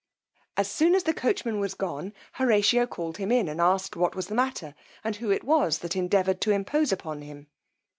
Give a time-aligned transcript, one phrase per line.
[0.57, 4.25] As soon as the coachman was gone, Horatio called him in, and asked what was
[4.29, 7.45] the matter, and who it was that endeavoured to impose upon him?